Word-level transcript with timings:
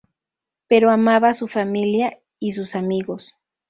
Pero 0.67 0.89
amaba 0.89 1.29
a 1.29 1.33
su 1.35 1.47
familia 1.47 2.17
y 2.39 2.53
sus 2.53 2.73
amigos. 2.75 3.35